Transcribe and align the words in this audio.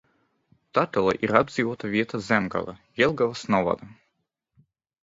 Tetele 0.77 1.13
ir 1.27 1.35
apdzīvota 1.41 1.91
vieta 1.93 2.23
Zemgalē, 2.31 2.77
Jelgavas 3.05 3.47
novadā. 3.59 3.95